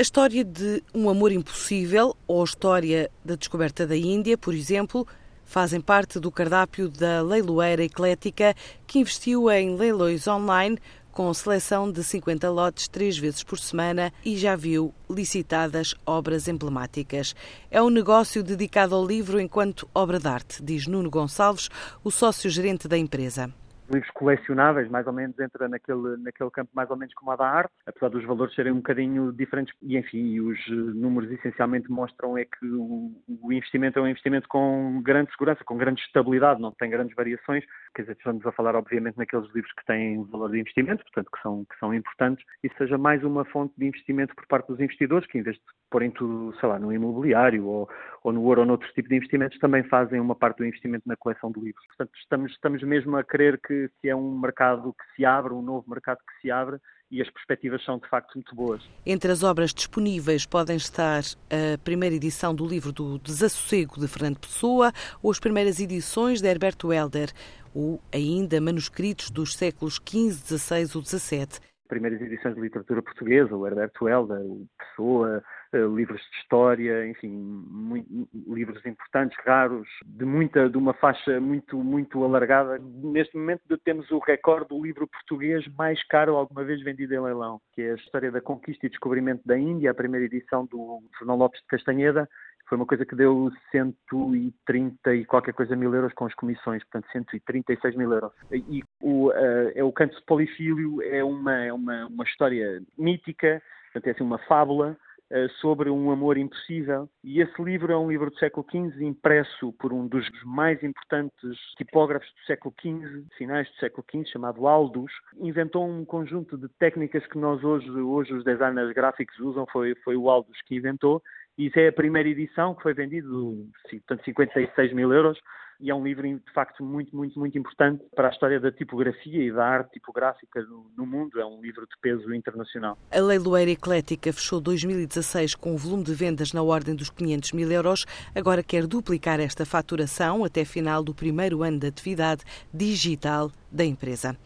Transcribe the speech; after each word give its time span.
A 0.00 0.02
história 0.02 0.42
de 0.42 0.82
um 0.94 1.10
amor 1.10 1.30
impossível 1.30 2.16
ou 2.26 2.40
a 2.40 2.44
história 2.44 3.10
da 3.22 3.34
descoberta 3.34 3.86
da 3.86 3.94
Índia, 3.94 4.38
por 4.38 4.54
exemplo, 4.54 5.06
fazem 5.44 5.78
parte 5.78 6.18
do 6.18 6.30
cardápio 6.30 6.88
da 6.88 7.20
leiloeira 7.20 7.84
eclética 7.84 8.56
que 8.86 8.98
investiu 8.98 9.50
em 9.50 9.76
leilões 9.76 10.26
online 10.26 10.78
com 11.12 11.34
seleção 11.34 11.92
de 11.92 12.02
50 12.02 12.48
lotes 12.48 12.88
três 12.88 13.18
vezes 13.18 13.42
por 13.42 13.58
semana 13.58 14.10
e 14.24 14.38
já 14.38 14.56
viu 14.56 14.94
licitadas 15.06 15.94
obras 16.06 16.48
emblemáticas. 16.48 17.34
É 17.70 17.82
um 17.82 17.90
negócio 17.90 18.42
dedicado 18.42 18.94
ao 18.94 19.06
livro 19.06 19.38
enquanto 19.38 19.86
obra 19.94 20.18
de 20.18 20.28
arte, 20.28 20.62
diz 20.62 20.86
Nuno 20.86 21.10
Gonçalves, 21.10 21.68
o 22.02 22.10
sócio-gerente 22.10 22.88
da 22.88 22.96
empresa 22.96 23.52
livros 23.90 24.10
colecionáveis, 24.12 24.88
mais 24.88 25.06
ou 25.06 25.12
menos 25.12 25.38
entra 25.38 25.68
naquele, 25.68 26.16
naquele 26.18 26.50
campo 26.50 26.70
mais 26.74 26.90
ou 26.90 26.96
menos 26.96 27.14
como 27.14 27.30
a 27.30 27.36
da 27.36 27.46
arte, 27.46 27.72
apesar 27.86 28.08
dos 28.08 28.24
valores 28.24 28.54
serem 28.54 28.72
um 28.72 28.76
bocadinho 28.76 29.32
diferentes 29.32 29.74
e 29.82 29.96
enfim, 29.96 30.40
os 30.40 30.58
números 30.68 31.30
essencialmente 31.30 31.90
mostram 31.90 32.36
é 32.38 32.44
que 32.44 32.66
o, 32.66 33.12
o, 33.42 33.52
investimento 33.52 33.98
é 33.98 34.02
um 34.02 34.08
investimento 34.08 34.48
com 34.48 35.00
grande 35.02 35.30
segurança, 35.32 35.64
com 35.64 35.76
grande 35.76 36.00
estabilidade, 36.02 36.60
não 36.60 36.72
tem 36.72 36.90
grandes 36.90 37.14
variações, 37.14 37.64
quer 37.94 38.02
dizer, 38.02 38.16
estamos 38.16 38.44
a 38.46 38.52
falar 38.52 38.74
obviamente 38.74 39.16
naqueles 39.16 39.52
livros 39.54 39.72
que 39.72 39.84
têm 39.84 40.22
valor 40.24 40.50
de 40.50 40.60
investimento, 40.60 41.02
portanto 41.04 41.30
que 41.30 41.42
são, 41.42 41.64
que 41.64 41.78
são 41.78 41.94
importantes, 41.94 42.44
e 42.62 42.70
seja 42.76 42.96
mais 42.96 43.22
uma 43.24 43.44
fonte 43.46 43.74
de 43.76 43.86
investimento 43.86 44.34
por 44.34 44.46
parte 44.46 44.68
dos 44.68 44.80
investidores, 44.80 45.26
que 45.26 45.38
em 45.38 45.42
vez 45.42 45.56
de 45.56 45.62
porem 45.90 46.10
tudo, 46.10 46.54
sei 46.60 46.68
lá, 46.68 46.78
no 46.78 46.92
imobiliário 46.92 47.66
ou, 47.66 47.88
ou 48.22 48.32
no 48.32 48.42
ouro 48.44 48.60
ou 48.60 48.66
noutro 48.66 48.88
tipo 48.92 49.08
de 49.08 49.16
investimentos, 49.16 49.58
também 49.58 49.82
fazem 49.84 50.20
uma 50.20 50.36
parte 50.36 50.58
do 50.58 50.64
investimento 50.64 51.02
na 51.06 51.16
coleção 51.16 51.50
de 51.50 51.60
livros. 51.60 51.84
Portanto, 51.88 52.12
estamos, 52.16 52.52
estamos 52.52 52.82
mesmo 52.84 53.16
a 53.16 53.24
querer 53.24 53.60
que 53.60 53.79
que, 54.00 54.08
é 54.08 54.16
um 54.16 54.38
mercado 54.38 54.92
que 54.92 55.16
se 55.16 55.24
abre, 55.24 55.52
um 55.52 55.62
novo 55.62 55.88
mercado 55.88 56.18
que 56.18 56.40
se 56.40 56.50
abre 56.50 56.78
e 57.10 57.20
as 57.20 57.28
perspectivas 57.28 57.84
são 57.84 57.98
de 57.98 58.08
facto 58.08 58.34
muito 58.34 58.54
boas. 58.54 58.82
Entre 59.04 59.32
as 59.32 59.42
obras 59.42 59.74
disponíveis 59.74 60.46
podem 60.46 60.76
estar 60.76 61.22
a 61.50 61.78
primeira 61.82 62.14
edição 62.14 62.54
do 62.54 62.66
livro 62.66 62.92
do 62.92 63.18
Desassossego 63.18 63.98
de 63.98 64.06
Fernando 64.06 64.38
Pessoa 64.38 64.92
ou 65.22 65.30
as 65.30 65.40
primeiras 65.40 65.80
edições 65.80 66.40
de 66.40 66.48
Herberto 66.48 66.92
Helder, 66.92 67.32
ou 67.74 68.00
ainda 68.12 68.60
manuscritos 68.60 69.30
dos 69.30 69.54
séculos 69.54 69.94
XV, 69.94 70.58
XVI 70.58 70.90
ou 70.94 71.04
XVII. 71.04 71.69
Primeiras 71.90 72.20
edições 72.22 72.54
de 72.54 72.60
literatura 72.60 73.02
portuguesa, 73.02 73.56
o 73.56 73.66
Herberto 73.66 74.08
Helder, 74.08 74.40
o 74.40 74.64
Pessoa, 74.78 75.42
eh, 75.72 75.78
livros 75.78 76.20
de 76.20 76.36
história, 76.38 77.06
enfim, 77.06 77.28
muito, 77.28 78.28
livros 78.46 78.84
importantes, 78.86 79.36
raros, 79.44 79.88
de 80.06 80.24
muita, 80.24 80.70
de 80.70 80.78
uma 80.78 80.94
faixa 80.94 81.40
muito, 81.40 81.76
muito 81.82 82.22
alargada. 82.24 82.78
Neste 82.80 83.36
momento 83.36 83.62
temos 83.84 84.08
o 84.12 84.20
recorde 84.20 84.68
do 84.68 84.80
livro 84.80 85.08
português 85.08 85.66
mais 85.76 86.00
caro 86.06 86.36
alguma 86.36 86.64
vez 86.64 86.80
vendido 86.82 87.12
em 87.12 87.20
leilão, 87.20 87.60
que 87.72 87.82
é 87.82 87.90
a 87.90 87.96
história 87.96 88.30
da 88.30 88.40
conquista 88.40 88.86
e 88.86 88.88
descobrimento 88.88 89.42
da 89.44 89.58
Índia, 89.58 89.90
a 89.90 89.94
primeira 89.94 90.26
edição 90.26 90.66
do 90.66 91.02
Fernão 91.18 91.36
Lopes 91.36 91.60
de 91.60 91.66
Castanheda, 91.66 92.28
foi 92.70 92.76
uma 92.76 92.86
coisa 92.86 93.04
que 93.04 93.16
deu 93.16 93.50
130 93.72 95.14
e 95.16 95.24
qualquer 95.24 95.52
coisa 95.52 95.74
mil 95.74 95.92
euros 95.92 96.12
com 96.14 96.24
as 96.24 96.34
comissões, 96.34 96.84
portanto 96.84 97.10
136 97.10 97.96
mil 97.96 98.12
euros. 98.12 98.32
E 98.52 98.80
o, 99.02 99.28
uh, 99.30 99.72
é 99.74 99.82
o 99.82 99.90
Canto 99.90 100.14
de 100.14 100.24
Polifílio, 100.24 101.02
é 101.02 101.22
uma, 101.24 101.64
é 101.64 101.72
uma, 101.72 102.06
uma 102.06 102.22
história 102.22 102.80
mítica, 102.96 103.60
portanto 103.92 104.06
é 104.06 104.10
assim 104.12 104.22
uma 104.22 104.38
fábula, 104.38 104.96
eh, 105.32 105.46
sobre 105.60 105.88
um 105.88 106.10
amor 106.10 106.36
impossível. 106.36 107.08
E 107.22 107.40
esse 107.40 107.62
livro 107.62 107.92
é 107.92 107.96
um 107.96 108.10
livro 108.10 108.30
do 108.30 108.38
século 108.38 108.66
XV, 108.68 109.04
impresso 109.04 109.72
por 109.74 109.92
um 109.92 110.08
dos 110.08 110.28
mais 110.44 110.82
importantes 110.82 111.56
tipógrafos 111.76 112.28
do 112.32 112.46
século 112.46 112.74
XV, 112.80 113.24
finais 113.38 113.70
do 113.70 113.76
século 113.76 114.04
XV, 114.10 114.24
chamado 114.26 114.66
Aldus. 114.66 115.12
Inventou 115.38 115.88
um 115.88 116.04
conjunto 116.04 116.58
de 116.58 116.68
técnicas 116.80 117.24
que 117.28 117.38
nós 117.38 117.62
hoje, 117.62 117.88
hoje 117.88 118.34
os 118.34 118.42
designers 118.42 118.92
gráficos 118.92 119.38
usam, 119.38 119.64
foi, 119.70 119.94
foi 120.02 120.16
o 120.16 120.28
Aldus 120.28 120.60
que 120.62 120.74
inventou. 120.74 121.22
Isso 121.60 121.78
é 121.78 121.88
a 121.88 121.92
primeira 121.92 122.26
edição 122.26 122.74
que 122.74 122.82
foi 122.82 122.94
vendido, 122.94 123.68
portanto, 123.90 124.24
56 124.24 124.94
mil 124.94 125.12
euros 125.12 125.38
e 125.78 125.90
é 125.90 125.94
um 125.94 126.02
livro 126.02 126.22
de 126.22 126.52
facto 126.54 126.82
muito, 126.82 127.14
muito, 127.14 127.38
muito 127.38 127.58
importante 127.58 128.02
para 128.16 128.28
a 128.28 128.30
história 128.30 128.58
da 128.58 128.72
tipografia 128.72 129.44
e 129.44 129.52
da 129.52 129.66
arte 129.66 129.92
tipográfica 129.92 130.62
no, 130.62 130.90
no 130.96 131.04
mundo. 131.06 131.38
É 131.38 131.44
um 131.44 131.60
livro 131.60 131.82
de 131.82 131.98
peso 132.00 132.32
internacional. 132.34 132.96
A 133.10 133.20
Leiloeira 133.20 133.70
Eclética 133.70 134.32
fechou 134.32 134.58
2016 134.58 135.54
com 135.54 135.72
um 135.72 135.76
volume 135.76 136.02
de 136.02 136.14
vendas 136.14 136.54
na 136.54 136.62
ordem 136.62 136.94
dos 136.94 137.10
500 137.10 137.52
mil 137.52 137.70
euros. 137.70 138.06
Agora 138.34 138.62
quer 138.62 138.86
duplicar 138.86 139.38
esta 139.38 139.66
faturação 139.66 140.42
até 140.42 140.64
final 140.64 141.02
do 141.02 141.14
primeiro 141.14 141.62
ano 141.62 141.78
de 141.78 141.88
atividade 141.88 142.42
digital 142.72 143.50
da 143.70 143.84
empresa. 143.84 144.36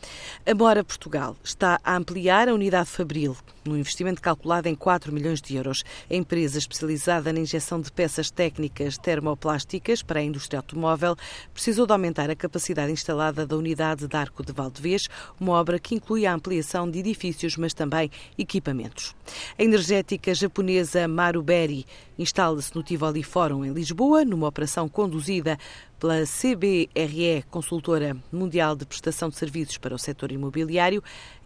A 0.46 0.54
Mora 0.54 0.84
Portugal 0.84 1.36
está 1.42 1.80
a 1.82 1.96
ampliar 1.96 2.48
a 2.48 2.54
unidade 2.54 2.88
Fabril, 2.88 3.36
num 3.64 3.76
investimento 3.76 4.20
calculado 4.20 4.68
em 4.68 4.74
4 4.74 5.12
milhões 5.12 5.40
de 5.40 5.56
euros. 5.56 5.82
A 6.10 6.14
empresa 6.14 6.58
especializada 6.58 7.32
na 7.32 7.40
injeção 7.40 7.80
de 7.80 7.90
peças 7.90 8.30
técnicas 8.30 8.98
termoplásticas 8.98 10.02
para 10.02 10.20
a 10.20 10.22
indústria 10.22 10.58
automóvel 10.58 11.16
precisou 11.52 11.86
de 11.86 11.92
aumentar 11.92 12.30
a 12.30 12.36
capacidade 12.36 12.92
instalada 12.92 13.46
da 13.46 13.56
unidade 13.56 14.06
de 14.06 14.16
Arco 14.16 14.44
de 14.44 14.52
Valdevez, 14.52 15.08
uma 15.40 15.52
obra 15.52 15.78
que 15.78 15.94
inclui 15.94 16.26
a 16.26 16.34
ampliação 16.34 16.90
de 16.90 16.98
edifícios, 16.98 17.56
mas 17.56 17.72
também 17.72 18.10
equipamentos. 18.38 19.14
A 19.58 19.62
energética 19.62 20.34
japonesa 20.34 21.08
Maruberi 21.08 21.86
instala-se 22.18 22.74
no 22.74 22.82
Tivoli 22.82 23.22
Fórum 23.22 23.64
em 23.64 23.72
Lisboa, 23.72 24.24
numa 24.24 24.46
operação 24.46 24.88
conduzida 24.88 25.58
pela 25.99 26.25
CBRE, 26.25 27.44
consultora 27.50 28.16
mundial 28.32 28.77
de 28.77 28.84
prestação 28.87 29.28
de 29.28 29.37
serviços 29.37 29.78
para 29.78 29.94
o 29.94 29.99
setor 29.99 30.32
imobiliário. 30.32 31.03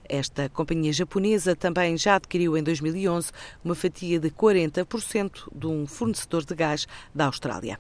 Esta 0.08 0.48
companhia 0.48 0.92
japonesa 0.92 1.54
também 1.54 1.96
já 1.96 2.16
adquiriu 2.16 2.56
em 2.56 2.62
2011 2.62 3.30
uma 3.64 3.74
fatia 3.74 4.18
de 4.18 4.30
40% 4.30 5.48
de 5.54 5.66
um 5.66 5.86
fornecedor 5.86 6.44
de 6.44 6.54
gás 6.54 6.86
da 7.14 7.26
Austrália. 7.26 7.78